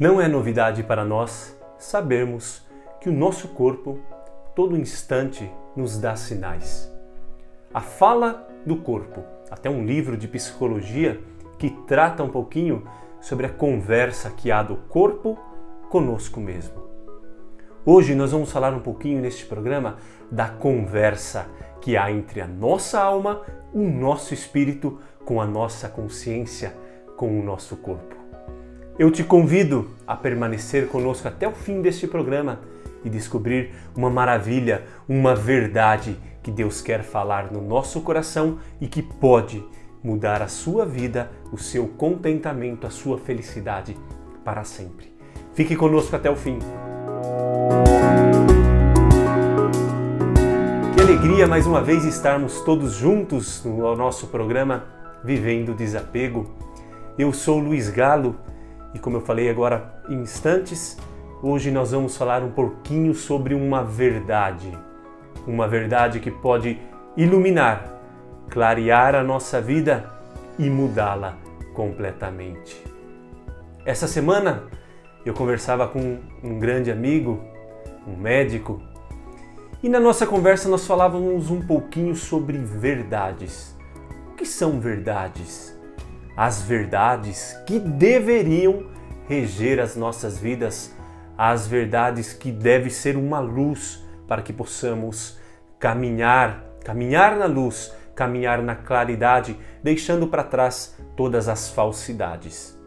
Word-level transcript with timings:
Não 0.00 0.18
é 0.18 0.26
novidade 0.26 0.82
para 0.82 1.04
nós 1.04 1.54
sabermos 1.76 2.66
que 3.02 3.10
o 3.10 3.12
nosso 3.12 3.48
corpo, 3.48 3.98
todo 4.56 4.74
instante, 4.74 5.52
nos 5.76 5.98
dá 5.98 6.16
sinais. 6.16 6.90
A 7.74 7.82
fala 7.82 8.48
do 8.64 8.76
corpo, 8.76 9.22
até 9.50 9.68
um 9.68 9.84
livro 9.84 10.16
de 10.16 10.26
psicologia 10.26 11.20
que 11.58 11.68
trata 11.86 12.22
um 12.22 12.30
pouquinho 12.30 12.88
sobre 13.20 13.44
a 13.44 13.50
conversa 13.50 14.30
que 14.30 14.50
há 14.50 14.62
do 14.62 14.76
corpo 14.88 15.38
conosco 15.90 16.40
mesmo. 16.40 16.82
Hoje 17.84 18.14
nós 18.14 18.32
vamos 18.32 18.50
falar 18.50 18.72
um 18.72 18.80
pouquinho 18.80 19.20
neste 19.20 19.44
programa 19.44 19.98
da 20.32 20.48
conversa 20.48 21.46
que 21.78 21.98
há 21.98 22.10
entre 22.10 22.40
a 22.40 22.46
nossa 22.46 22.98
alma, 22.98 23.42
o 23.70 23.82
nosso 23.82 24.32
espírito, 24.32 24.98
com 25.26 25.42
a 25.42 25.46
nossa 25.46 25.90
consciência, 25.90 26.74
com 27.18 27.38
o 27.38 27.44
nosso 27.44 27.76
corpo. 27.76 28.19
Eu 29.00 29.10
te 29.10 29.24
convido 29.24 29.88
a 30.06 30.14
permanecer 30.14 30.86
conosco 30.88 31.26
até 31.26 31.48
o 31.48 31.52
fim 31.52 31.80
deste 31.80 32.06
programa 32.06 32.60
e 33.02 33.08
descobrir 33.08 33.70
uma 33.96 34.10
maravilha, 34.10 34.84
uma 35.08 35.34
verdade 35.34 36.18
que 36.42 36.50
Deus 36.50 36.82
quer 36.82 37.02
falar 37.02 37.50
no 37.50 37.62
nosso 37.62 38.02
coração 38.02 38.58
e 38.78 38.86
que 38.86 39.00
pode 39.00 39.64
mudar 40.04 40.42
a 40.42 40.48
sua 40.48 40.84
vida, 40.84 41.30
o 41.50 41.56
seu 41.56 41.88
contentamento, 41.88 42.86
a 42.86 42.90
sua 42.90 43.16
felicidade 43.16 43.96
para 44.44 44.64
sempre. 44.64 45.10
Fique 45.54 45.74
conosco 45.74 46.14
até 46.14 46.30
o 46.30 46.36
fim. 46.36 46.58
Que 50.94 51.00
alegria 51.00 51.46
mais 51.46 51.66
uma 51.66 51.80
vez 51.80 52.04
estarmos 52.04 52.60
todos 52.60 52.92
juntos 52.92 53.64
no 53.64 53.96
nosso 53.96 54.26
programa 54.26 54.84
Vivendo 55.24 55.72
Desapego. 55.72 56.54
Eu 57.18 57.32
sou 57.32 57.58
Luiz 57.58 57.88
Galo 57.88 58.36
e, 58.94 58.98
como 58.98 59.16
eu 59.16 59.20
falei 59.20 59.48
agora 59.48 60.02
em 60.08 60.20
instantes, 60.20 60.96
hoje 61.42 61.70
nós 61.70 61.92
vamos 61.92 62.16
falar 62.16 62.42
um 62.42 62.50
pouquinho 62.50 63.14
sobre 63.14 63.54
uma 63.54 63.84
verdade. 63.84 64.76
Uma 65.46 65.66
verdade 65.66 66.20
que 66.20 66.30
pode 66.30 66.78
iluminar, 67.16 67.84
clarear 68.48 69.14
a 69.14 69.22
nossa 69.22 69.60
vida 69.60 70.10
e 70.58 70.68
mudá-la 70.68 71.36
completamente. 71.74 72.84
Essa 73.84 74.06
semana 74.06 74.64
eu 75.24 75.32
conversava 75.32 75.88
com 75.88 76.18
um 76.42 76.58
grande 76.58 76.90
amigo, 76.90 77.40
um 78.06 78.16
médico, 78.16 78.80
e 79.82 79.88
na 79.88 79.98
nossa 79.98 80.26
conversa 80.26 80.68
nós 80.68 80.86
falávamos 80.86 81.50
um 81.50 81.62
pouquinho 81.62 82.14
sobre 82.14 82.58
verdades. 82.58 83.74
O 84.32 84.34
que 84.34 84.44
são 84.44 84.78
verdades? 84.78 85.79
As 86.36 86.62
verdades 86.62 87.56
que 87.66 87.78
deveriam 87.78 88.86
reger 89.28 89.80
as 89.80 89.96
nossas 89.96 90.38
vidas, 90.38 90.94
as 91.36 91.66
verdades 91.66 92.32
que 92.32 92.50
devem 92.50 92.90
ser 92.90 93.16
uma 93.16 93.40
luz 93.40 94.04
para 94.26 94.42
que 94.42 94.52
possamos 94.52 95.38
caminhar, 95.78 96.64
caminhar 96.84 97.36
na 97.36 97.46
luz, 97.46 97.92
caminhar 98.14 98.62
na 98.62 98.74
claridade, 98.74 99.56
deixando 99.82 100.26
para 100.26 100.44
trás 100.44 100.94
todas 101.16 101.48
as 101.48 101.70
falsidades. 101.70 102.78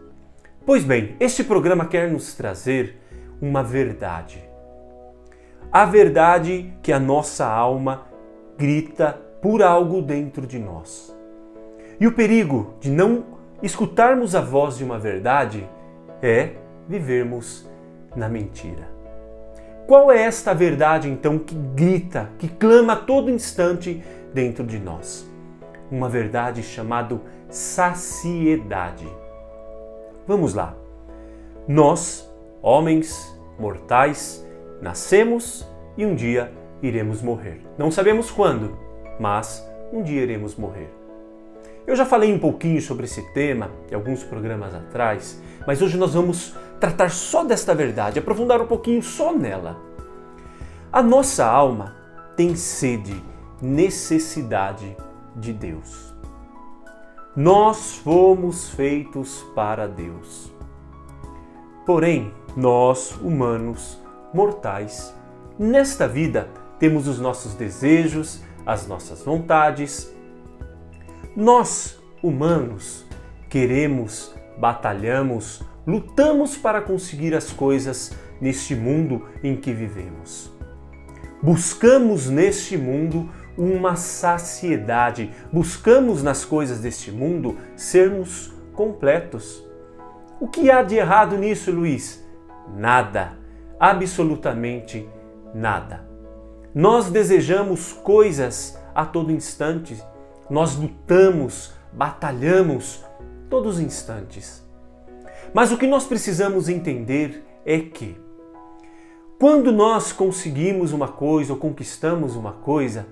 Pois 0.66 0.84
bem, 0.84 1.16
este 1.20 1.44
programa 1.44 1.86
quer 1.86 2.10
nos 2.12 2.34
trazer 2.34 2.98
uma 3.42 3.64
verdade. 3.64 4.44
A 5.72 5.86
verdade 5.86 6.74
que 6.84 6.94
a 6.94 7.00
nossa 7.00 7.46
alma 7.46 8.04
grita 8.58 9.20
por 9.42 9.62
algo 9.62 10.02
dentro 10.02 10.46
de 10.46 10.60
nós. 10.60 11.14
E 12.00 12.08
o 12.08 12.14
perigo 12.14 12.76
de 12.80 12.90
não 12.90 13.33
escutarmos 13.64 14.36
a 14.36 14.42
voz 14.42 14.78
de 14.78 14.84
uma 14.84 15.00
verdade 15.00 15.68
é 16.22 16.52
vivermos 16.88 17.68
na 18.14 18.28
mentira. 18.28 18.92
Qual 19.88 20.12
é 20.12 20.22
esta 20.22 20.54
verdade 20.54 21.10
então 21.10 21.40
que 21.40 21.56
grita, 21.56 22.30
que 22.38 22.48
clama 22.48 22.94
a 22.94 22.98
todo 22.98 23.32
instante 23.32 24.04
dentro 24.34 24.66
de 24.66 24.80
nós? 24.80 25.28
Uma 25.90 26.10
verdade 26.10 26.62
chamada 26.62 27.20
saciedade. 27.50 29.08
Vamos 30.28 30.54
lá. 30.54 30.76
Nós, 31.68 32.30
homens 32.62 33.40
mortais, 33.58 34.46
nascemos 34.82 35.68
e 35.98 36.06
um 36.06 36.16
dia 36.16 36.52
iremos 36.82 37.22
morrer. 37.22 37.62
Não 37.78 37.92
sabemos 37.92 38.30
quando, 38.30 38.78
mas 39.20 39.66
um 39.92 40.02
dia 40.02 40.22
iremos 40.22 40.56
morrer. 40.56 41.03
Eu 41.86 41.96
já 41.96 42.06
falei 42.06 42.34
um 42.34 42.40
pouquinho 42.40 42.82
sobre 42.82 43.06
esse 43.06 43.22
tema 43.34 43.70
em 43.92 43.96
alguns 43.96 44.24
programas 44.24 44.74
atrás, 44.74 45.42
mas 45.68 45.82
hoje 45.82 45.98
nós 45.98 46.14
vamos 46.14 46.56
tratar 46.80 47.10
só 47.10 47.44
desta 47.44 47.76
verdade, 47.76 48.20
aprofundar 48.20 48.62
um 48.62 48.68
pouquinho 48.68 49.04
só 49.04 49.34
nela. 49.34 49.78
A 50.92 51.02
nossa 51.02 51.46
alma 51.46 51.96
tem 52.38 52.56
sede, 52.56 53.22
necessidade 53.62 54.96
de 55.36 55.52
Deus. 55.52 56.14
Nós 57.36 57.96
fomos 57.98 58.70
feitos 58.70 59.44
para 59.56 59.88
Deus. 59.88 60.52
Porém, 61.86 62.32
nós, 62.56 63.16
humanos, 63.22 64.00
mortais, 64.34 65.14
nesta 65.58 66.08
vida 66.08 66.48
temos 66.80 67.08
os 67.08 67.20
nossos 67.20 67.56
desejos, 67.56 68.42
as 68.66 68.88
nossas 68.88 69.24
vontades. 69.24 70.13
Nós, 71.36 72.00
humanos, 72.22 73.06
queremos, 73.50 74.36
batalhamos, 74.60 75.64
lutamos 75.86 76.56
para 76.56 76.80
conseguir 76.80 77.34
as 77.34 77.52
coisas 77.52 78.16
neste 78.40 78.76
mundo 78.76 79.28
em 79.44 79.56
que 79.56 79.74
vivemos. 79.74 80.52
Buscamos 81.42 82.30
neste 82.30 82.78
mundo 82.78 83.32
uma 83.58 83.96
saciedade. 83.96 85.32
Buscamos 85.52 86.22
nas 86.22 86.46
coisas 86.46 86.80
deste 86.80 87.12
mundo 87.12 87.58
sermos 87.76 88.54
completos. 88.74 89.64
O 90.40 90.48
que 90.48 90.70
há 90.70 90.84
de 90.84 90.98
errado 90.98 91.36
nisso, 91.36 91.72
Luiz? 91.72 92.24
Nada, 92.76 93.34
absolutamente 93.80 95.10
nada. 95.52 96.08
Nós 96.76 97.10
desejamos 97.10 97.92
coisas 97.92 98.80
a 98.94 99.04
todo 99.04 99.32
instante, 99.32 99.98
nós 100.50 100.76
lutamos, 100.76 101.74
batalhamos 101.92 103.04
todos 103.50 103.76
os 103.76 103.82
instantes. 103.82 104.64
Mas 105.54 105.72
o 105.72 105.78
que 105.78 105.88
nós 105.88 106.06
precisamos 106.06 106.68
entender 106.68 107.46
é 107.66 107.80
que, 107.80 108.18
quando 109.40 109.72
nós 109.72 110.12
conseguimos 110.12 110.94
uma 110.94 111.08
coisa 111.08 111.54
ou 111.54 111.60
conquistamos 111.60 112.36
uma 112.36 112.54
coisa, 112.54 113.06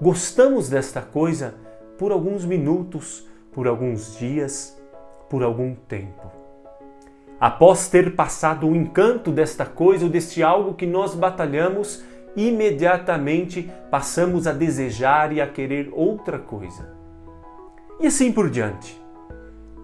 gostamos 0.00 0.68
desta 0.68 1.00
coisa 1.02 1.54
por 1.98 2.10
alguns 2.10 2.44
minutos, 2.44 3.26
por 3.52 3.68
alguns 3.68 4.16
dias, 4.16 4.80
por 5.28 5.42
algum 5.42 5.74
tempo. 5.74 6.30
Após 7.38 7.88
ter 7.88 8.14
passado 8.14 8.68
o 8.68 8.76
encanto 8.76 9.30
desta 9.30 9.66
coisa 9.66 10.04
ou 10.04 10.10
deste 10.10 10.42
algo 10.42 10.74
que 10.74 10.86
nós 10.86 11.14
batalhamos, 11.14 12.02
imediatamente 12.36 13.70
passamos 13.90 14.46
a 14.46 14.52
desejar 14.52 15.32
e 15.32 15.40
a 15.40 15.46
querer 15.46 15.90
outra 15.92 16.38
coisa. 16.38 16.94
E 18.00 18.06
assim 18.06 18.32
por 18.32 18.48
diante. 18.50 19.00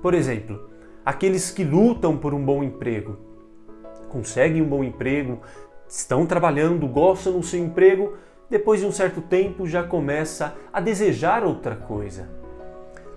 Por 0.02 0.14
exemplo, 0.14 0.70
aqueles 1.04 1.50
que 1.50 1.64
lutam 1.64 2.16
por 2.16 2.32
um 2.32 2.44
bom 2.44 2.62
emprego, 2.62 3.18
conseguem 4.08 4.62
um 4.62 4.68
bom 4.68 4.82
emprego, 4.82 5.40
estão 5.88 6.26
trabalhando, 6.26 6.86
gostam 6.86 7.34
do 7.34 7.42
seu 7.42 7.60
emprego, 7.60 8.14
depois 8.50 8.80
de 8.80 8.86
um 8.86 8.92
certo 8.92 9.20
tempo 9.20 9.66
já 9.66 9.82
começa 9.82 10.54
a 10.72 10.80
desejar 10.80 11.44
outra 11.44 11.76
coisa. 11.76 12.28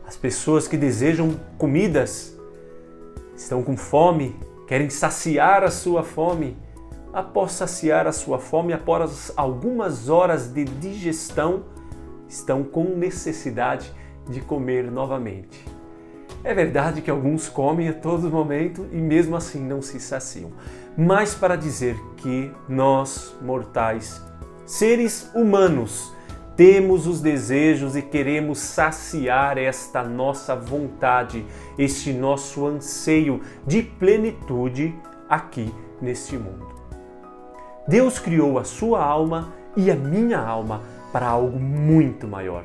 As 0.06 0.18
pessoas 0.18 0.68
que 0.68 0.76
desejam 0.76 1.40
comidas 1.58 2.38
estão 3.36 3.64
com 3.64 3.78
fome, 3.78 4.36
querem 4.68 4.90
saciar 4.90 5.64
a 5.64 5.72
sua 5.72 6.04
fome. 6.04 6.58
Após 7.14 7.52
saciar 7.52 8.08
a 8.08 8.14
sua 8.14 8.40
fome, 8.40 8.72
após 8.72 9.34
algumas 9.36 10.08
horas 10.08 10.48
de 10.48 10.64
digestão, 10.64 11.66
estão 12.28 12.64
com 12.64 12.86
necessidade 12.86 13.94
de 14.30 14.40
comer 14.40 14.90
novamente. 14.90 15.66
É 16.44 16.54
verdade 16.54 17.02
que 17.02 17.12
alguns 17.12 17.50
comem 17.50 17.90
a 17.90 17.94
todo 17.94 18.32
momento 18.32 18.88
e 18.92 18.96
mesmo 18.96 19.36
assim 19.36 19.62
não 19.62 19.82
se 19.82 20.00
saciam. 20.00 20.52
Mas 20.98 21.36
para 21.36 21.58
dizer 21.58 21.96
que 22.18 22.52
nós, 22.68 23.36
mortais, 23.42 24.24
seres 24.66 25.30
humanos, 25.36 26.14
temos 26.56 27.08
os 27.08 27.22
desejos 27.22 27.96
e 27.96 28.02
queremos 28.02 28.60
saciar 28.60 29.58
esta 29.58 30.02
nossa 30.02 30.56
vontade, 30.56 31.46
este 31.78 32.14
nosso 32.14 32.66
anseio 32.66 33.42
de 33.68 33.84
plenitude 33.84 34.96
aqui 35.30 35.74
neste 36.02 36.38
mundo. 36.38 36.71
Deus 37.88 38.20
criou 38.20 38.60
a 38.60 38.64
sua 38.64 39.04
alma 39.04 39.54
e 39.76 39.90
a 39.90 39.96
minha 39.96 40.40
alma 40.40 40.82
para 41.12 41.28
algo 41.28 41.60
muito 41.60 42.28
maior. 42.28 42.64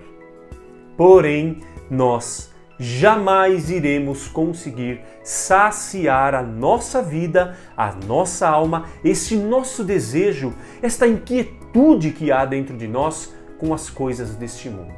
Porém, 0.97 1.61
nós 1.91 2.53
jamais 2.79 3.71
iremos 3.71 4.29
conseguir 4.29 5.01
saciar 5.23 6.35
a 6.35 6.43
nossa 6.43 7.03
vida, 7.03 7.57
a 7.77 7.93
nossa 8.07 8.49
alma, 8.49 8.87
esse 9.03 9.37
nosso 9.37 9.83
desejo, 9.83 10.55
esta 10.83 11.07
inquietude 11.07 12.11
que 12.11 12.31
há 12.31 12.45
dentro 12.45 12.77
de 12.77 12.87
nós 12.87 13.35
com 13.59 13.73
as 13.73 13.89
coisas 13.89 14.37
deste 14.37 14.69
mundo. 14.69 14.93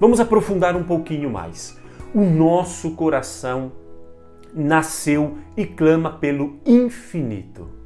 Vamos 0.00 0.18
aprofundar 0.18 0.76
um 0.76 0.82
pouquinho 0.82 1.30
mais. 1.30 1.78
O 2.12 2.22
nosso 2.22 2.92
coração 2.92 3.72
nasceu 4.52 5.38
e 5.56 5.64
clama 5.64 6.18
pelo 6.18 6.58
infinito. 6.66 7.83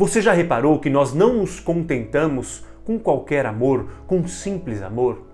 Você 0.00 0.22
já 0.22 0.32
reparou 0.32 0.78
que 0.78 0.88
nós 0.88 1.12
não 1.12 1.34
nos 1.34 1.60
contentamos 1.60 2.64
com 2.86 2.98
qualquer 2.98 3.44
amor, 3.44 3.86
com 4.06 4.26
simples 4.26 4.80
amor? 4.80 5.26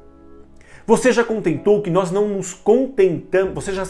Você 0.85 1.13
já 1.13 1.23
contentou 1.23 1.81
que 1.81 1.89
nós 1.89 2.11
não 2.11 2.27
nos 2.27 2.53
contentamos, 2.53 3.55
você 3.55 3.73
já, 3.73 3.85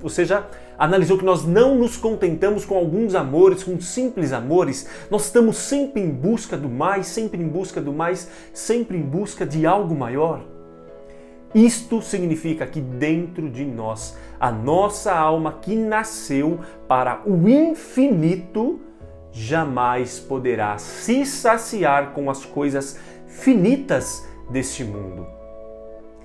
você 0.00 0.24
já 0.24 0.46
analisou 0.78 1.18
que 1.18 1.24
nós 1.24 1.44
não 1.44 1.74
nos 1.74 1.96
contentamos 1.96 2.64
com 2.64 2.76
alguns 2.76 3.16
amores, 3.16 3.64
com 3.64 3.80
simples 3.80 4.32
amores? 4.32 4.88
Nós 5.10 5.24
estamos 5.24 5.56
sempre 5.56 6.00
em 6.00 6.10
busca 6.10 6.56
do 6.56 6.68
mais, 6.68 7.08
sempre 7.08 7.42
em 7.42 7.48
busca 7.48 7.80
do 7.80 7.92
mais, 7.92 8.30
sempre 8.54 8.96
em 8.98 9.02
busca 9.02 9.44
de 9.44 9.66
algo 9.66 9.92
maior? 9.92 10.44
Isto 11.52 12.00
significa 12.00 12.64
que 12.64 12.80
dentro 12.80 13.50
de 13.50 13.64
nós, 13.64 14.16
a 14.38 14.52
nossa 14.52 15.12
alma 15.12 15.58
que 15.60 15.74
nasceu 15.74 16.60
para 16.86 17.22
o 17.26 17.48
infinito, 17.48 18.78
jamais 19.32 20.20
poderá 20.20 20.78
se 20.78 21.24
saciar 21.24 22.12
com 22.12 22.30
as 22.30 22.44
coisas 22.44 22.98
finitas 23.26 24.26
deste 24.50 24.84
mundo. 24.84 25.26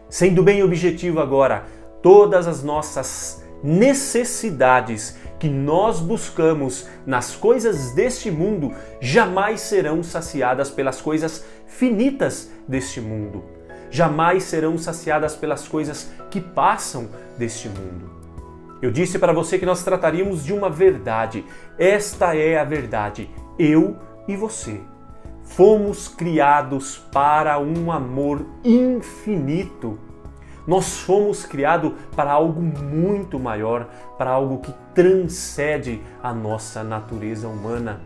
Sendo 0.10 0.44
bem 0.44 0.62
objetivo 0.64 1.20
agora, 1.20 1.66
todas 2.02 2.48
as 2.48 2.64
nossas 2.64 3.44
necessidades 3.64 5.18
que 5.40 5.50
nós 5.50 6.00
buscamos 6.00 6.88
nas 7.06 7.36
coisas 7.36 7.94
deste 7.94 8.30
mundo 8.30 8.74
jamais 9.00 9.62
serão 9.62 10.04
saciadas 10.04 10.70
pelas 10.70 11.02
coisas 11.02 11.44
finitas 11.66 12.50
deste 12.68 13.02
mundo 13.02 13.58
jamais 13.90 14.44
serão 14.44 14.78
saciadas 14.78 15.36
pelas 15.36 15.68
coisas 15.68 16.10
que 16.30 16.42
passam 16.42 17.10
deste 17.38 17.68
mundo. 17.70 18.17
Eu 18.82 18.92
disse 18.92 19.18
para 19.18 19.34
você 19.34 19.58
que 19.58 19.66
nós 19.66 19.84
trataríamos 19.84 20.44
de 20.44 20.54
uma 20.54 20.70
verdade. 20.70 21.44
Esta 21.78 22.36
é 22.36 22.58
a 22.58 22.64
verdade. 22.64 23.30
Eu 23.58 23.98
e 24.28 24.36
você 24.36 24.82
fomos 25.48 26.08
criados 26.08 26.98
para 27.12 27.58
um 27.60 27.92
amor 27.92 28.46
infinito. 28.64 29.98
Nós 30.68 31.00
fomos 31.00 31.46
criados 31.46 31.94
para 32.16 32.32
algo 32.32 32.62
muito 32.62 33.40
maior, 33.40 33.90
para 34.18 34.32
algo 34.32 34.60
que 34.60 34.74
transcende 34.94 36.02
a 36.22 36.34
nossa 36.34 36.84
natureza 36.84 37.48
humana. 37.48 38.02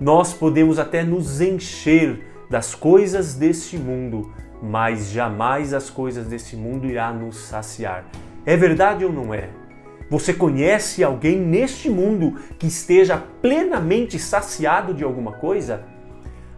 Nós 0.00 0.32
podemos 0.32 0.78
até 0.78 1.02
nos 1.02 1.40
encher 1.40 2.24
das 2.48 2.74
coisas 2.74 3.34
deste 3.34 3.76
mundo, 3.76 4.32
mas 4.62 5.10
jamais 5.10 5.74
as 5.74 5.90
coisas 5.90 6.26
desse 6.26 6.56
mundo 6.56 6.86
irá 6.86 7.12
nos 7.12 7.36
saciar. 7.36 8.06
É 8.46 8.56
verdade 8.56 9.04
ou 9.04 9.12
não 9.12 9.34
é? 9.34 9.50
Você 10.10 10.32
conhece 10.32 11.04
alguém 11.04 11.38
neste 11.38 11.90
mundo 11.90 12.36
que 12.58 12.66
esteja 12.66 13.22
plenamente 13.42 14.18
saciado 14.18 14.94
de 14.94 15.04
alguma 15.04 15.32
coisa? 15.32 15.84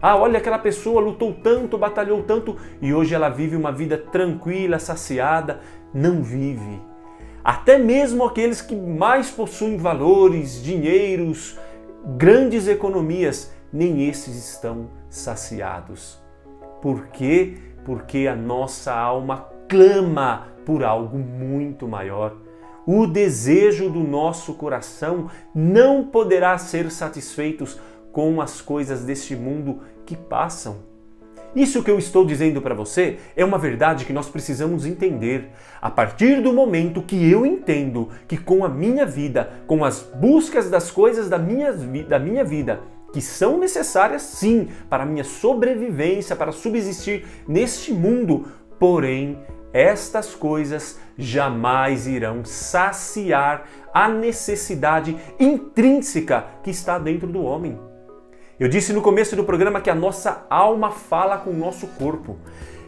Ah, 0.01 0.15
olha, 0.15 0.37
aquela 0.37 0.57
pessoa 0.57 1.01
lutou 1.01 1.33
tanto, 1.33 1.77
batalhou 1.77 2.23
tanto 2.23 2.57
e 2.81 2.93
hoje 2.93 3.13
ela 3.13 3.29
vive 3.29 3.55
uma 3.55 3.71
vida 3.71 3.97
tranquila, 3.97 4.79
saciada. 4.79 5.59
Não 5.93 6.23
vive. 6.23 6.81
Até 7.43 7.77
mesmo 7.77 8.23
aqueles 8.23 8.61
que 8.61 8.75
mais 8.75 9.29
possuem 9.29 9.77
valores, 9.77 10.63
dinheiros, 10.63 11.59
grandes 12.17 12.67
economias, 12.67 13.53
nem 13.71 14.07
esses 14.07 14.35
estão 14.53 14.89
saciados. 15.09 16.19
Por 16.81 17.07
quê? 17.07 17.57
porque 17.83 18.27
a 18.27 18.35
nossa 18.35 18.93
alma 18.93 19.47
clama 19.67 20.47
por 20.65 20.83
algo 20.83 21.17
muito 21.17 21.87
maior. 21.87 22.35
O 22.85 23.05
desejo 23.05 23.89
do 23.89 23.99
nosso 23.99 24.53
coração 24.55 25.29
não 25.53 26.03
poderá 26.03 26.57
ser 26.57 26.89
satisfeito 26.89 27.65
com 28.11 28.41
as 28.41 28.59
coisas 28.59 29.03
deste 29.03 29.35
mundo 29.35 29.79
que 30.05 30.15
passam. 30.15 30.91
Isso 31.55 31.83
que 31.83 31.91
eu 31.91 31.99
estou 31.99 32.25
dizendo 32.25 32.61
para 32.61 32.73
você 32.73 33.17
é 33.35 33.43
uma 33.43 33.57
verdade 33.57 34.05
que 34.05 34.13
nós 34.13 34.29
precisamos 34.29 34.85
entender. 34.85 35.49
A 35.81 35.89
partir 35.89 36.41
do 36.41 36.53
momento 36.53 37.01
que 37.01 37.29
eu 37.29 37.45
entendo 37.45 38.09
que 38.25 38.37
com 38.37 38.63
a 38.63 38.69
minha 38.69 39.05
vida, 39.05 39.51
com 39.67 39.83
as 39.83 39.99
buscas 39.99 40.69
das 40.69 40.89
coisas 40.89 41.27
da 41.27 41.37
minha, 41.37 41.73
da 42.07 42.17
minha 42.17 42.43
vida, 42.43 42.79
que 43.11 43.21
são 43.21 43.59
necessárias 43.59 44.21
sim 44.21 44.69
para 44.89 45.03
a 45.03 45.05
minha 45.05 45.25
sobrevivência, 45.25 46.37
para 46.37 46.53
subsistir 46.53 47.25
neste 47.45 47.93
mundo, 47.93 48.47
porém, 48.79 49.37
estas 49.73 50.33
coisas 50.33 50.99
jamais 51.17 52.07
irão 52.07 52.43
saciar 52.43 53.65
a 53.93 54.07
necessidade 54.07 55.17
intrínseca 55.39 56.45
que 56.63 56.69
está 56.69 56.97
dentro 56.97 57.27
do 57.27 57.43
homem. 57.43 57.79
Eu 58.59 58.67
disse 58.67 58.93
no 58.93 59.01
começo 59.01 59.35
do 59.35 59.43
programa 59.43 59.81
que 59.81 59.89
a 59.89 59.95
nossa 59.95 60.45
alma 60.49 60.91
fala 60.91 61.37
com 61.37 61.49
o 61.49 61.57
nosso 61.57 61.87
corpo. 61.87 62.37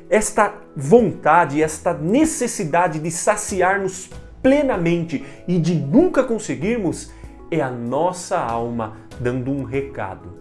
Esta 0.09 0.53
vontade, 0.75 1.63
esta 1.63 1.93
necessidade 1.93 2.99
de 2.99 3.09
saciar-nos 3.09 4.09
plenamente 4.41 5.25
e 5.47 5.57
de 5.57 5.73
nunca 5.73 6.23
conseguirmos 6.23 7.11
é 7.49 7.61
a 7.61 7.71
nossa 7.71 8.37
alma 8.37 8.97
dando 9.19 9.51
um 9.51 9.63
recado, 9.63 10.37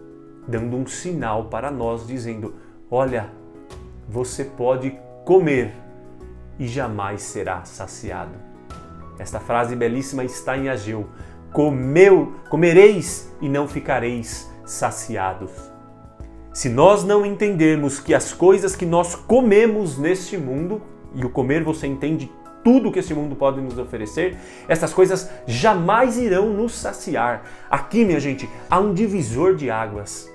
dando 0.47 0.77
um 0.77 0.87
sinal 0.87 1.45
para 1.45 1.71
nós, 1.71 2.07
dizendo: 2.07 2.55
Olha, 2.91 3.31
você 4.09 4.45
pode 4.45 4.99
comer 5.25 5.73
e 6.63 6.69
jamais 6.69 7.23
será 7.23 7.65
saciado. 7.65 8.31
Esta 9.19 9.41
frase 9.41 9.75
belíssima 9.75 10.23
está 10.23 10.57
em 10.57 10.69
Ageu: 10.69 11.09
Comeu, 11.53 12.35
comereis 12.49 13.35
e 13.41 13.49
não 13.49 13.67
ficareis 13.67 14.49
saciados. 14.65 15.51
Se 16.53 16.69
nós 16.69 17.03
não 17.03 17.27
entendermos 17.27 17.99
que 17.99 18.15
as 18.15 18.33
coisas 18.33 18.77
que 18.77 18.87
nós 18.87 19.17
comemos 19.17 19.99
neste 19.99 20.39
mundo, 20.39 20.81
e 21.13 21.25
o 21.25 21.31
comer 21.31 21.65
você 21.65 21.89
entende 21.89 22.31
tudo 22.63 22.93
que 22.93 23.01
esse 23.01 23.13
mundo 23.13 23.35
pode 23.35 23.61
nos 23.61 23.77
oferecer, 23.77 24.37
essas 24.69 24.95
coisas 24.95 25.29
jamais 25.49 26.17
irão 26.17 26.51
nos 26.51 26.77
saciar. 26.77 27.43
Aqui, 27.69 28.05
minha 28.05 28.21
gente, 28.21 28.49
há 28.71 28.79
um 28.79 28.95
divisor 28.95 29.57
de 29.57 29.69
águas. 29.69 30.31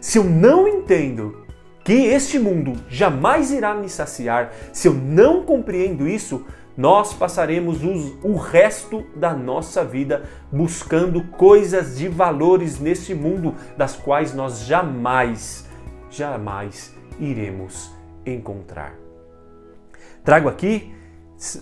Se 0.00 0.16
eu 0.16 0.22
não 0.22 0.68
entendo 0.68 1.44
que 1.86 1.92
este 1.92 2.36
mundo 2.36 2.72
jamais 2.88 3.52
irá 3.52 3.72
me 3.72 3.88
saciar, 3.88 4.52
se 4.72 4.88
eu 4.88 4.92
não 4.92 5.44
compreendo 5.44 6.08
isso, 6.08 6.44
nós 6.76 7.14
passaremos 7.14 7.84
os, 7.84 8.12
o 8.24 8.34
resto 8.34 9.06
da 9.14 9.32
nossa 9.32 9.84
vida 9.84 10.24
buscando 10.50 11.22
coisas 11.22 11.96
de 11.96 12.08
valores 12.08 12.80
nesse 12.80 13.14
mundo 13.14 13.54
das 13.76 13.94
quais 13.94 14.34
nós 14.34 14.64
jamais, 14.64 15.64
jamais 16.10 16.92
iremos 17.20 17.92
encontrar. 18.26 18.92
Trago 20.24 20.48
aqui 20.48 20.92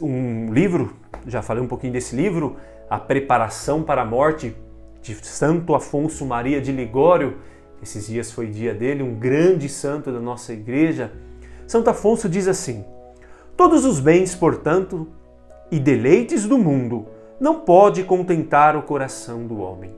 um 0.00 0.50
livro, 0.54 0.96
já 1.26 1.42
falei 1.42 1.62
um 1.62 1.68
pouquinho 1.68 1.92
desse 1.92 2.16
livro, 2.16 2.56
A 2.88 2.98
Preparação 2.98 3.82
para 3.82 4.00
a 4.00 4.06
Morte, 4.06 4.56
de 5.02 5.14
Santo 5.16 5.74
Afonso 5.74 6.24
Maria 6.24 6.62
de 6.62 6.72
Ligório. 6.72 7.36
Esses 7.84 8.06
dias 8.06 8.32
foi 8.32 8.46
dia 8.46 8.72
dele, 8.72 9.02
um 9.02 9.14
grande 9.14 9.68
santo 9.68 10.10
da 10.10 10.18
nossa 10.18 10.54
igreja. 10.54 11.12
Santo 11.66 11.90
Afonso 11.90 12.30
diz 12.30 12.48
assim: 12.48 12.82
Todos 13.58 13.84
os 13.84 14.00
bens, 14.00 14.34
portanto, 14.34 15.06
e 15.70 15.78
deleites 15.78 16.46
do 16.46 16.56
mundo 16.56 17.04
não 17.38 17.60
pode 17.60 18.02
contentar 18.04 18.74
o 18.74 18.80
coração 18.80 19.46
do 19.46 19.58
homem. 19.58 19.90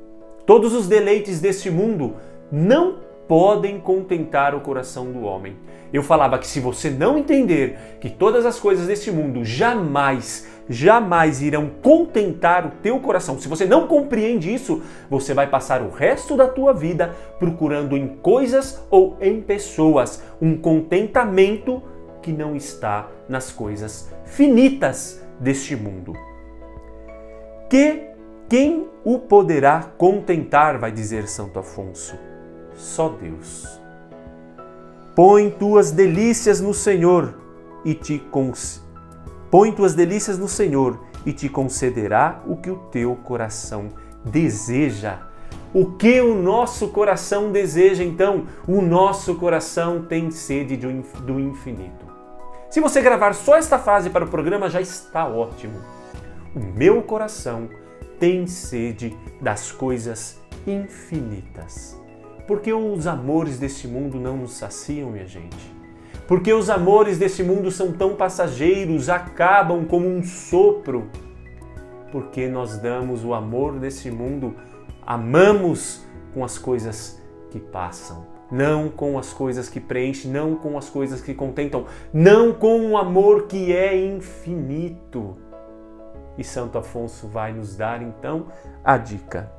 Todos 0.44 0.74
os 0.74 0.88
deleites 0.88 1.40
deste 1.40 1.70
mundo 1.70 2.14
não 2.50 2.96
podem 3.28 3.78
contentar 3.78 4.52
o 4.52 4.60
coração 4.60 5.12
do 5.12 5.22
homem. 5.22 5.56
Eu 5.92 6.02
falava 6.02 6.40
que 6.40 6.46
se 6.48 6.58
você 6.58 6.90
não 6.90 7.16
entender 7.16 7.98
que 8.00 8.10
todas 8.10 8.44
as 8.44 8.58
coisas 8.58 8.88
deste 8.88 9.12
mundo 9.12 9.44
jamais, 9.44 10.48
jamais 10.68 11.42
irão 11.42 11.70
contentar 11.82 12.66
o 12.66 12.70
teu 12.82 12.98
coração, 13.00 13.38
se 13.38 13.48
você 13.48 13.66
não 13.66 13.86
compreende 13.86 14.52
isso, 14.52 14.82
você 15.08 15.32
vai 15.32 15.48
passar 15.48 15.82
o 15.82 15.90
resto 15.90 16.36
da 16.36 16.48
tua 16.48 16.72
vida 16.72 17.14
procurando 17.38 17.96
em 17.96 18.08
coisas 18.08 18.82
ou 18.90 19.16
em 19.20 19.40
pessoas 19.40 20.22
um 20.40 20.56
contentamento 20.56 21.82
que 22.22 22.32
não 22.32 22.56
está 22.56 23.08
nas 23.28 23.52
coisas 23.52 24.10
finitas 24.24 25.22
deste 25.38 25.76
mundo. 25.76 26.12
Que 27.68 28.10
quem 28.48 28.88
o 29.04 29.18
poderá 29.18 29.82
contentar, 29.98 30.78
vai 30.78 30.92
dizer 30.92 31.28
Santo 31.28 31.58
Afonso? 31.58 32.16
Só 32.74 33.08
Deus. 33.08 33.80
Põe 35.16 35.50
tuas 35.50 35.90
delícias 35.90 36.60
no 36.60 36.74
Senhor 36.74 37.34
e 37.84 37.94
te, 37.94 38.18
cons... 38.18 38.85
Põe 39.50 39.72
tuas 39.72 39.94
delícias 39.94 40.38
no 40.38 40.48
Senhor 40.48 41.00
e 41.24 41.32
te 41.32 41.48
concederá 41.48 42.42
o 42.46 42.56
que 42.56 42.70
o 42.70 42.76
teu 42.90 43.14
coração 43.16 43.88
deseja. 44.24 45.18
O 45.72 45.92
que 45.92 46.20
o 46.20 46.34
nosso 46.34 46.88
coração 46.88 47.52
deseja, 47.52 48.02
então? 48.02 48.46
O 48.66 48.80
nosso 48.80 49.34
coração 49.34 50.02
tem 50.02 50.30
sede 50.30 50.76
do 50.76 51.38
infinito. 51.38 52.06
Se 52.70 52.80
você 52.80 53.00
gravar 53.00 53.34
só 53.34 53.56
esta 53.56 53.78
frase 53.78 54.10
para 54.10 54.24
o 54.24 54.28
programa, 54.28 54.68
já 54.68 54.80
está 54.80 55.26
ótimo. 55.26 55.80
O 56.54 56.60
meu 56.60 57.02
coração 57.02 57.68
tem 58.18 58.46
sede 58.46 59.16
das 59.40 59.70
coisas 59.70 60.40
infinitas. 60.66 62.00
Porque 62.46 62.72
os 62.72 63.06
amores 63.06 63.58
deste 63.58 63.86
mundo 63.86 64.18
não 64.18 64.36
nos 64.36 64.54
saciam, 64.54 65.10
minha 65.10 65.26
gente. 65.26 65.75
Porque 66.26 66.52
os 66.52 66.68
amores 66.68 67.18
deste 67.18 67.42
mundo 67.42 67.70
são 67.70 67.92
tão 67.92 68.16
passageiros, 68.16 69.08
acabam 69.08 69.84
como 69.84 70.08
um 70.08 70.24
sopro. 70.24 71.08
Porque 72.10 72.48
nós 72.48 72.78
damos 72.78 73.24
o 73.24 73.32
amor 73.32 73.78
deste 73.78 74.10
mundo, 74.10 74.54
amamos 75.06 76.04
com 76.34 76.44
as 76.44 76.58
coisas 76.58 77.20
que 77.50 77.60
passam, 77.60 78.26
não 78.50 78.88
com 78.88 79.18
as 79.18 79.32
coisas 79.32 79.68
que 79.68 79.78
preenchem, 79.78 80.30
não 80.30 80.56
com 80.56 80.76
as 80.76 80.90
coisas 80.90 81.20
que 81.20 81.32
contentam, 81.32 81.86
não 82.12 82.52
com 82.52 82.78
um 82.80 82.96
amor 82.96 83.46
que 83.46 83.72
é 83.72 83.96
infinito. 83.96 85.36
E 86.36 86.44
Santo 86.44 86.76
Afonso 86.76 87.28
vai 87.28 87.52
nos 87.52 87.76
dar 87.76 88.02
então 88.02 88.46
a 88.84 88.98
dica. 88.98 89.50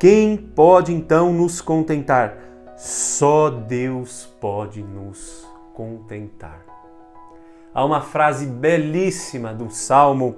Quem 0.00 0.36
pode 0.36 0.92
então 0.92 1.32
nos 1.32 1.60
contentar? 1.60 2.51
Só 2.82 3.48
Deus 3.48 4.28
pode 4.40 4.82
nos 4.82 5.46
contentar. 5.72 6.66
Há 7.72 7.84
uma 7.84 8.00
frase 8.00 8.44
belíssima 8.44 9.54
do 9.54 9.70
Salmo 9.70 10.34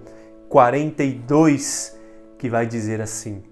42 0.50 1.98
que 2.36 2.50
vai 2.50 2.66
dizer 2.66 3.00
assim: 3.00 3.42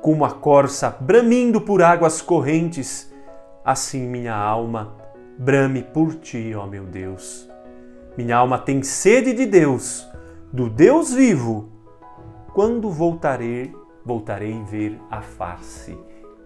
Como 0.00 0.24
a 0.24 0.30
corça 0.30 0.88
bramindo 0.98 1.60
por 1.60 1.82
águas 1.82 2.22
correntes, 2.22 3.12
assim 3.62 4.08
minha 4.08 4.34
alma 4.34 4.96
brame 5.36 5.82
por 5.82 6.14
ti, 6.14 6.54
ó 6.54 6.66
meu 6.66 6.84
Deus. 6.84 7.46
Minha 8.16 8.38
alma 8.38 8.58
tem 8.58 8.82
sede 8.82 9.34
de 9.34 9.44
Deus, 9.44 10.08
do 10.50 10.70
Deus 10.70 11.12
vivo. 11.12 11.68
Quando 12.54 12.90
voltarei, 12.90 13.76
voltarei 14.02 14.64
ver 14.64 14.98
a 15.10 15.20
face 15.20 15.94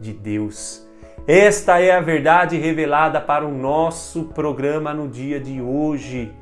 de 0.00 0.12
Deus 0.12 0.89
esta 1.26 1.78
é 1.80 1.92
a 1.92 2.00
verdade 2.00 2.56
revelada 2.56 3.20
para 3.20 3.46
o 3.46 3.52
nosso 3.52 4.24
programa 4.24 4.92
no 4.94 5.08
dia 5.08 5.38
de 5.38 5.60
hoje. 5.60 6.32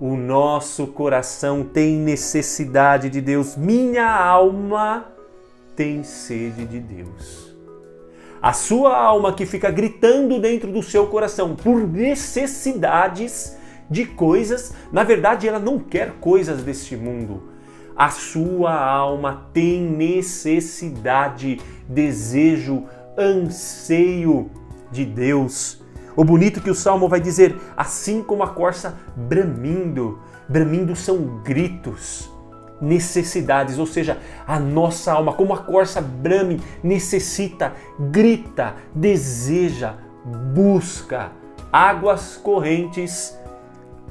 O 0.00 0.16
nosso 0.16 0.88
coração 0.88 1.62
tem 1.62 1.96
necessidade 1.96 3.08
de 3.08 3.20
Deus, 3.20 3.56
minha 3.56 4.10
alma 4.10 5.06
tem 5.76 6.02
sede 6.02 6.64
de 6.66 6.80
Deus. 6.80 7.54
A 8.42 8.52
sua 8.52 8.96
alma 8.96 9.34
que 9.34 9.44
fica 9.44 9.70
gritando 9.70 10.40
dentro 10.40 10.72
do 10.72 10.82
seu 10.82 11.06
coração 11.06 11.54
por 11.54 11.86
necessidades 11.86 13.56
de 13.90 14.06
coisas, 14.06 14.74
na 14.90 15.04
verdade 15.04 15.46
ela 15.46 15.58
não 15.58 15.78
quer 15.78 16.12
coisas 16.20 16.62
deste 16.62 16.96
mundo. 16.96 17.50
A 17.94 18.08
sua 18.08 18.74
alma 18.74 19.50
tem 19.52 19.82
necessidade, 19.82 21.60
desejo, 21.86 22.84
anseio 23.20 24.50
de 24.90 25.04
Deus. 25.04 25.82
O 26.16 26.24
bonito 26.24 26.60
que 26.60 26.70
o 26.70 26.74
salmo 26.74 27.08
vai 27.08 27.20
dizer, 27.20 27.56
assim 27.76 28.22
como 28.22 28.42
a 28.42 28.48
corça 28.48 28.98
bramindo, 29.16 30.18
bramindo 30.48 30.96
são 30.96 31.40
gritos, 31.44 32.30
necessidades, 32.80 33.78
ou 33.78 33.86
seja, 33.86 34.18
a 34.46 34.58
nossa 34.58 35.12
alma, 35.12 35.32
como 35.32 35.54
a 35.54 35.58
corça 35.58 36.00
brame, 36.00 36.60
necessita, 36.82 37.74
grita, 37.98 38.74
deseja, 38.94 39.94
busca 40.54 41.30
águas 41.72 42.36
correntes. 42.36 43.38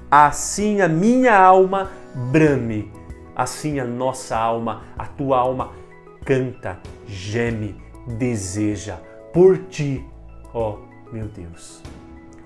Assim 0.10 0.82
a 0.82 0.88
minha 0.88 1.38
alma 1.38 1.92
brame, 2.32 2.92
assim 3.36 3.80
a 3.80 3.86
nossa 3.86 4.36
alma, 4.36 4.84
a 4.98 5.06
tua 5.06 5.38
alma 5.38 5.72
canta, 6.25 6.80
geme, 7.06 7.75
deseja 8.18 8.98
por 9.34 9.58
ti, 9.70 10.06
ó 10.54 10.72
oh, 10.72 11.13
meu 11.13 11.28
Deus. 11.28 11.82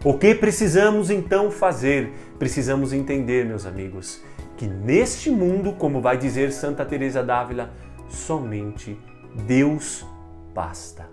O 0.03 0.17
que 0.17 0.35
precisamos 0.35 1.09
então 1.09 1.49
fazer? 1.49 2.11
Precisamos 2.37 2.91
entender, 2.91 3.45
meus 3.45 3.65
amigos, 3.65 4.21
que 4.57 4.67
neste 4.67 5.29
mundo, 5.29 5.73
como 5.73 6.01
vai 6.01 6.17
dizer 6.17 6.51
Santa 6.51 6.83
Teresa 6.83 7.23
d'Ávila, 7.23 7.71
somente 8.09 8.99
Deus 9.47 10.05
basta. 10.53 11.07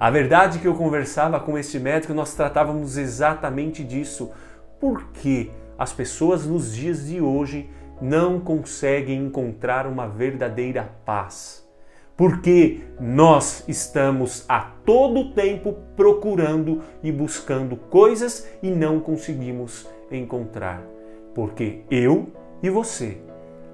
A 0.00 0.10
verdade 0.10 0.58
que 0.58 0.66
eu 0.66 0.74
conversava 0.74 1.38
com 1.38 1.58
este 1.58 1.78
médico, 1.78 2.14
nós 2.14 2.34
tratávamos 2.34 2.96
exatamente 2.96 3.84
disso. 3.84 4.30
Por 4.80 5.08
que 5.08 5.50
as 5.78 5.92
pessoas 5.92 6.46
nos 6.46 6.74
dias 6.74 7.06
de 7.06 7.20
hoje 7.20 7.68
não 8.00 8.40
conseguem 8.40 9.24
encontrar 9.24 9.86
uma 9.86 10.06
verdadeira 10.06 10.90
paz? 11.04 11.65
Porque 12.16 12.80
nós 12.98 13.62
estamos 13.68 14.44
a 14.48 14.60
todo 14.60 15.32
tempo 15.32 15.76
procurando 15.94 16.80
e 17.02 17.12
buscando 17.12 17.76
coisas 17.76 18.48
e 18.62 18.70
não 18.70 19.00
conseguimos 19.00 19.86
encontrar. 20.10 20.82
Porque 21.34 21.82
eu 21.90 22.28
e 22.62 22.70
você 22.70 23.18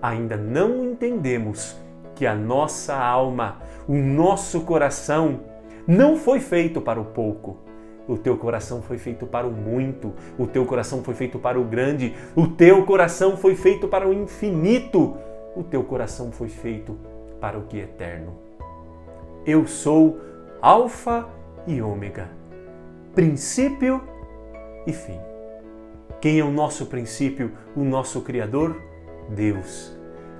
ainda 0.01 0.37
não 0.37 0.85
entendemos 0.85 1.77
que 2.17 2.27
a 2.27 2.35
nossa 2.35 2.97
alma, 2.97 3.63
o 3.87 3.95
nosso 3.95 4.63
coração, 4.63 5.41
não 5.87 6.17
foi 6.17 6.41
feito 6.41 6.81
para 6.81 7.01
o 7.01 7.05
pouco. 7.05 7.59
O 8.09 8.19
teu 8.19 8.37
coração 8.37 8.83
foi 8.83 8.99
feito 8.99 9.27
para 9.27 9.47
o 9.47 9.53
muito, 9.53 10.13
o 10.37 10.45
teu 10.45 10.67
coração 10.67 11.05
foi 11.05 11.15
feito 11.15 11.39
para 11.39 11.61
o 11.61 11.65
grande, 11.65 12.13
o 12.35 12.49
teu 12.49 12.85
coração 12.85 13.37
foi 13.37 13.55
feito 13.55 13.87
para 13.87 14.09
o 14.09 14.13
infinito, 14.13 15.17
o 15.55 15.63
teu 15.63 15.85
coração 15.85 16.33
foi 16.33 16.49
feito 16.49 16.99
para 17.43 17.59
o 17.59 17.63
que 17.63 17.81
é 17.81 17.83
eterno. 17.83 18.39
Eu 19.45 19.67
sou 19.67 20.21
Alfa 20.63 21.29
e 21.67 21.83
Ômega, 21.83 22.31
princípio 23.17 24.01
e 24.87 24.93
fim. 24.93 25.19
Quem 26.21 26.39
é 26.39 26.45
o 26.45 26.53
nosso 26.53 26.87
princípio, 26.87 27.51
o 27.75 27.83
nosso 27.83 28.21
Criador? 28.21 28.81
Deus. 29.29 29.93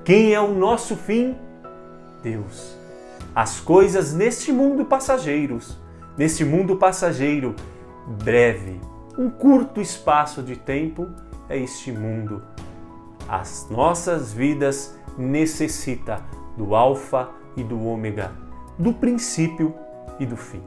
Quem 0.05 0.33
é 0.33 0.41
o 0.41 0.55
nosso 0.55 0.95
fim? 0.95 1.37
Deus. 2.23 2.79
As 3.35 3.59
coisas 3.59 4.15
neste 4.15 4.53
mundo 4.53 4.85
passageiros, 4.85 5.77
neste 6.17 6.45
mundo 6.45 6.77
passageiro, 6.77 7.57
breve, 8.23 8.81
um 9.19 9.29
curto 9.29 9.81
espaço 9.81 10.41
de 10.41 10.55
tempo 10.55 11.09
é 11.49 11.59
este 11.59 11.91
mundo. 11.91 12.45
As 13.29 13.69
nossas 13.69 14.33
vidas 14.33 14.97
necessita 15.19 16.23
do 16.57 16.75
alfa 16.75 17.31
e 17.57 17.63
do 17.63 17.83
ômega, 17.83 18.33
do 18.79 18.93
princípio 18.93 19.75
e 20.19 20.27
do 20.27 20.37
fim. 20.37 20.63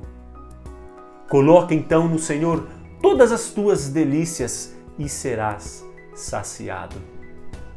Coloca 1.30 1.74
então 1.74 2.08
no 2.08 2.20
Senhor 2.20 2.68
todas 3.02 3.32
as 3.32 3.50
tuas 3.50 3.90
delícias 3.90 4.76
e 4.98 5.10
serás 5.10 5.86
saciado. 6.14 6.96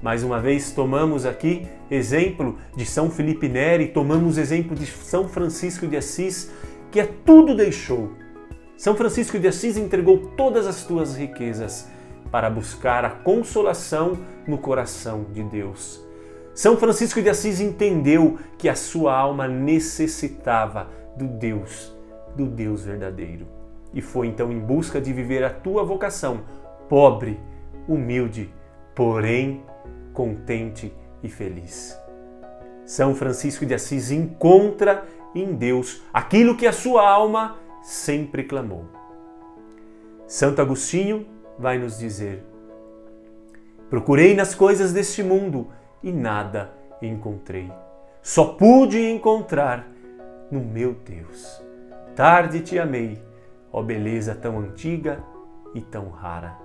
Mais 0.02 0.22
uma 0.22 0.38
vez, 0.40 0.70
tomamos 0.70 1.26
aqui 1.26 1.66
exemplo 1.90 2.56
de 2.76 2.86
São 2.86 3.10
Felipe 3.10 3.48
Neri, 3.48 3.88
tomamos 3.88 4.38
exemplo 4.38 4.76
de 4.76 4.86
São 4.86 5.28
Francisco 5.28 5.86
de 5.86 5.96
Assis, 5.96 6.50
que 6.92 7.00
é 7.00 7.04
tudo 7.04 7.54
deixou. 7.54 8.12
São 8.76 8.94
Francisco 8.94 9.38
de 9.38 9.48
Assis 9.48 9.76
entregou 9.76 10.18
todas 10.36 10.66
as 10.66 10.84
tuas 10.84 11.16
riquezas 11.16 11.88
para 12.30 12.48
buscar 12.48 13.04
a 13.04 13.10
consolação 13.10 14.16
no 14.46 14.58
coração 14.58 15.26
de 15.32 15.42
Deus 15.42 16.07
são 16.58 16.76
Francisco 16.76 17.22
de 17.22 17.28
Assis 17.28 17.60
entendeu 17.60 18.36
que 18.58 18.68
a 18.68 18.74
sua 18.74 19.16
alma 19.16 19.46
necessitava 19.46 20.88
do 21.16 21.24
Deus, 21.24 21.96
do 22.34 22.46
Deus 22.46 22.84
verdadeiro. 22.84 23.46
E 23.94 24.02
foi 24.02 24.26
então 24.26 24.50
em 24.50 24.58
busca 24.58 25.00
de 25.00 25.12
viver 25.12 25.44
a 25.44 25.50
tua 25.50 25.84
vocação, 25.84 26.40
pobre, 26.88 27.38
humilde, 27.86 28.52
porém 28.92 29.62
contente 30.12 30.92
e 31.22 31.28
feliz. 31.28 31.96
São 32.84 33.14
Francisco 33.14 33.64
de 33.64 33.74
Assis 33.74 34.10
encontra 34.10 35.06
em 35.36 35.54
Deus 35.54 36.02
aquilo 36.12 36.56
que 36.56 36.66
a 36.66 36.72
sua 36.72 37.08
alma 37.08 37.56
sempre 37.84 38.42
clamou. 38.42 38.84
Santo 40.26 40.60
Agostinho 40.60 41.24
vai 41.56 41.78
nos 41.78 41.96
dizer: 41.96 42.42
Procurei 43.88 44.34
nas 44.34 44.56
coisas 44.56 44.92
deste 44.92 45.22
mundo 45.22 45.68
e 46.02 46.12
nada 46.12 46.72
encontrei. 47.00 47.70
Só 48.22 48.44
pude 48.44 48.98
encontrar 49.10 49.88
no 50.50 50.60
meu 50.60 50.94
Deus. 50.94 51.62
Tarde 52.14 52.60
te 52.60 52.78
amei, 52.78 53.22
ó 53.72 53.82
beleza 53.82 54.34
tão 54.34 54.58
antiga 54.58 55.22
e 55.74 55.80
tão 55.80 56.08
rara. 56.08 56.58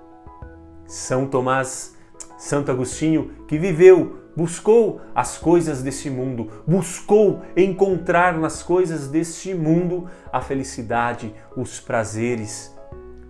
São 0.86 1.26
Tomás, 1.26 1.96
Santo 2.36 2.70
Agostinho, 2.70 3.30
que 3.46 3.58
viveu, 3.58 4.18
buscou 4.36 5.00
as 5.14 5.38
coisas 5.38 5.82
desse 5.82 6.10
mundo, 6.10 6.50
buscou 6.66 7.42
encontrar 7.56 8.36
nas 8.36 8.62
coisas 8.62 9.08
deste 9.08 9.54
mundo 9.54 10.08
a 10.32 10.40
felicidade, 10.40 11.34
os 11.56 11.80
prazeres, 11.80 12.74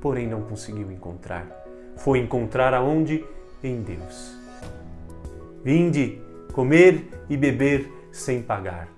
porém 0.00 0.26
não 0.26 0.42
conseguiu 0.42 0.90
encontrar. 0.90 1.46
Foi 1.96 2.18
encontrar 2.18 2.74
aonde? 2.74 3.24
Em 3.62 3.80
Deus. 3.80 4.43
Vinde 5.64 6.20
comer 6.52 7.08
e 7.28 7.36
beber 7.38 7.90
sem 8.12 8.42
pagar. 8.42 8.88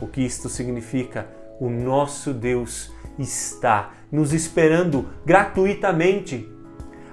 O 0.00 0.08
que 0.08 0.22
isto 0.22 0.48
significa? 0.48 1.28
O 1.60 1.70
nosso 1.70 2.32
Deus 2.34 2.92
está 3.16 3.92
nos 4.10 4.32
esperando 4.32 5.08
gratuitamente. 5.24 6.50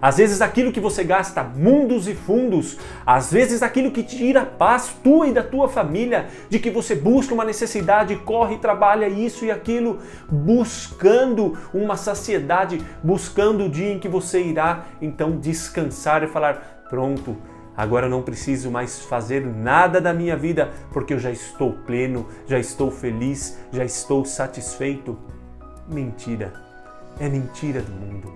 Às 0.02 0.18
vezes 0.18 0.42
aquilo 0.42 0.72
que 0.72 0.80
você 0.80 1.04
gasta 1.04 1.44
mundos 1.44 2.08
e 2.08 2.16
fundos, 2.16 2.76
às 3.06 3.32
vezes 3.32 3.62
aquilo 3.62 3.92
que 3.92 4.02
tira 4.02 4.42
a 4.42 4.46
paz 4.48 4.96
tua 5.04 5.28
e 5.28 5.32
da 5.32 5.44
tua 5.44 5.70
família, 5.70 6.26
de 6.50 6.58
que 6.58 6.72
você 6.72 6.96
busca 6.96 7.36
uma 7.36 7.46
necessidade, 7.46 8.16
corre, 8.16 8.58
trabalha 8.58 9.08
isso 9.08 9.46
e 9.46 9.52
aquilo, 9.52 10.00
buscando 10.28 11.56
uma 11.72 11.96
saciedade, 11.96 12.82
buscando 13.04 13.66
o 13.66 13.70
dia 13.70 13.94
em 13.94 14.00
que 14.00 14.08
você 14.08 14.42
irá 14.42 14.86
então 15.00 15.38
descansar 15.38 16.24
e 16.24 16.28
falar: 16.28 16.84
pronto, 16.90 17.38
Agora 17.76 18.10
não 18.10 18.22
preciso 18.22 18.70
mais 18.70 19.00
fazer 19.00 19.46
nada 19.46 20.02
da 20.02 20.14
minha 20.14 20.36
vida, 20.36 20.72
porque 20.92 21.14
eu 21.14 21.20
já 21.20 21.32
estou 21.32 21.74
pleno, 21.86 22.28
já 22.46 22.60
estou 22.60 22.92
feliz, 22.92 23.58
já 23.72 23.86
estou 23.86 24.26
satisfeito. 24.26 25.18
Mentira. 25.88 26.54
É 27.20 27.30
mentira 27.30 27.82
do 27.82 27.92
mundo. 27.92 28.34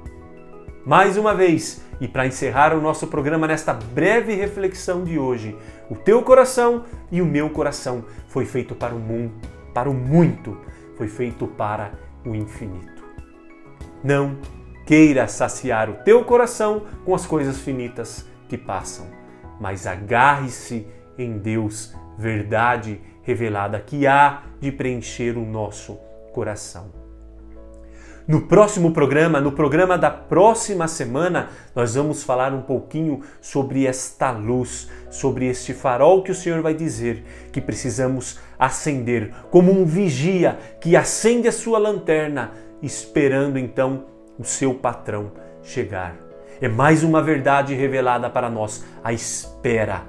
Mais 0.86 1.18
uma 1.18 1.34
vez, 1.34 1.82
e 2.00 2.08
para 2.08 2.28
encerrar 2.28 2.74
o 2.74 2.82
nosso 2.82 3.08
programa 3.08 3.48
nesta 3.48 3.74
breve 3.74 4.36
reflexão 4.36 5.04
de 5.04 5.18
hoje, 5.18 5.58
o 5.90 5.96
teu 5.96 6.22
coração 6.22 6.84
e 7.12 7.22
o 7.22 7.26
meu 7.26 7.50
coração 7.50 8.06
foi 8.28 8.46
feito 8.46 8.76
para 8.76 8.94
o 8.94 9.00
mundo, 9.00 9.34
para 9.74 9.90
o 9.90 9.94
muito, 9.94 10.58
foi 10.96 11.08
feito 11.08 11.48
para 11.48 11.92
o 12.26 12.36
infinito. 12.36 13.04
Não 14.04 14.38
queira 14.86 15.28
saciar 15.28 15.90
o 15.90 15.96
teu 16.04 16.24
coração 16.24 16.84
com 17.04 17.16
as 17.16 17.26
coisas 17.26 17.60
finitas 17.60 18.26
que 18.48 18.58
passam 18.58 19.25
mas 19.60 19.88
agarre-se 19.88 20.88
em 21.18 21.38
Deus, 21.38 21.94
verdade 22.18 23.02
revelada 23.24 23.80
que 23.80 24.06
há 24.06 24.44
de 24.60 24.72
preencher 24.72 25.38
o 25.38 25.46
nosso 25.46 25.98
coração. 26.32 27.06
No 28.28 28.42
próximo 28.42 28.92
programa, 28.92 29.40
no 29.40 29.52
programa 29.52 30.00
da 30.00 30.10
próxima 30.10 30.88
semana, 30.88 31.50
nós 31.76 31.94
vamos 31.94 32.24
falar 32.24 32.54
um 32.54 32.62
pouquinho 32.62 33.22
sobre 33.40 33.86
esta 33.86 34.32
luz, 34.32 34.90
sobre 35.12 35.46
este 35.46 35.76
farol 35.76 36.24
que 36.24 36.32
o 36.32 36.36
Senhor 36.36 36.60
vai 36.62 36.74
dizer 36.74 37.24
que 37.52 37.62
precisamos 37.62 38.40
acender, 38.58 39.32
como 39.52 39.72
um 39.72 39.86
vigia 39.86 40.58
que 40.82 40.96
acende 40.96 41.48
a 41.48 41.52
sua 41.52 41.78
lanterna, 41.78 42.52
esperando 42.82 43.60
então 43.60 44.06
o 44.40 44.44
seu 44.44 44.74
patrão 44.74 45.32
chegar. 45.62 46.25
É 46.62 46.68
mais 46.68 47.04
uma 47.04 47.22
verdade 47.22 47.74
revelada 47.74 48.30
para 48.30 48.50
nós, 48.50 48.86
a 49.04 49.12
espera 49.12 50.04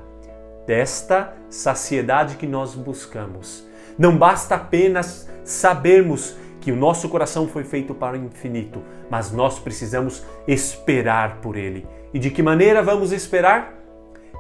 desta 0.67 1.35
saciedade 1.49 2.37
que 2.37 2.47
nós 2.47 2.75
buscamos. 2.75 3.67
Não 3.99 4.17
basta 4.17 4.55
apenas 4.55 5.29
sabermos 5.45 6.37
que 6.61 6.73
o 6.73 6.77
nosso 6.77 7.09
coração 7.09 7.47
foi 7.49 7.65
feito 7.65 7.95
para 7.95 8.17
o 8.17 8.25
infinito, 8.25 8.83
mas 9.09 9.31
nós 9.31 9.59
precisamos 9.59 10.25
esperar 10.47 11.37
por 11.37 11.57
ele. 11.57 11.87
E 12.13 12.19
de 12.19 12.31
que 12.31 12.43
maneira 12.43 12.83
vamos 12.83 13.13
esperar? 13.13 13.75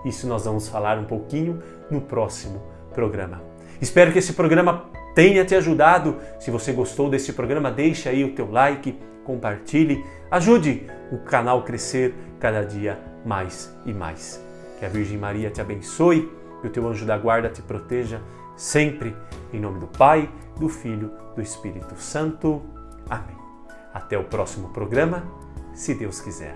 Isso 0.04 0.26
nós 0.26 0.44
vamos 0.44 0.68
falar 0.68 0.98
um 0.98 1.04
pouquinho 1.04 1.62
no 1.90 2.00
próximo 2.00 2.62
programa. 2.92 3.42
Espero 3.80 4.12
que 4.12 4.18
esse 4.18 4.32
programa 4.32 4.86
tenha 5.14 5.44
te 5.44 5.54
ajudado. 5.54 6.16
Se 6.38 6.50
você 6.50 6.72
gostou 6.72 7.08
desse 7.08 7.32
programa, 7.32 7.70
deixe 7.70 8.08
aí 8.08 8.24
o 8.24 8.32
teu 8.32 8.50
like, 8.50 8.98
compartilhe, 9.26 10.04
ajude 10.30 10.86
o 11.10 11.18
canal 11.18 11.64
crescer 11.64 12.14
cada 12.38 12.64
dia 12.64 12.98
mais 13.24 13.76
e 13.84 13.92
mais. 13.92 14.42
Que 14.78 14.86
a 14.86 14.88
Virgem 14.88 15.18
Maria 15.18 15.50
te 15.50 15.60
abençoe 15.60 16.30
e 16.62 16.66
o 16.66 16.70
teu 16.70 16.86
anjo 16.86 17.04
da 17.04 17.18
guarda 17.18 17.48
te 17.48 17.60
proteja 17.60 18.20
sempre, 18.56 19.14
em 19.52 19.60
nome 19.60 19.80
do 19.80 19.86
Pai, 19.86 20.30
do 20.58 20.68
Filho, 20.68 21.10
do 21.34 21.42
Espírito 21.42 21.94
Santo. 21.96 22.62
Amém. 23.10 23.36
Até 23.92 24.16
o 24.16 24.24
próximo 24.24 24.68
programa, 24.70 25.24
se 25.74 25.94
Deus 25.94 26.20
quiser. 26.20 26.54